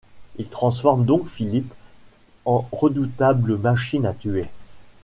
Il 0.37 0.49
transforme 0.49 1.05
donc 1.05 1.27
Philip 1.29 1.71
en 2.45 2.67
redoutable 2.71 3.55
machine 3.59 4.07
à 4.07 4.15
tuer. 4.15 4.49